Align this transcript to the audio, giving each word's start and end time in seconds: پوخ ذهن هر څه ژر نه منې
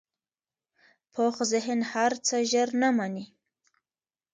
پوخ 1.13 1.35
ذهن 1.51 1.79
هر 1.91 2.11
څه 2.27 2.35
ژر 2.51 2.69
نه 2.81 2.89
منې 2.97 3.25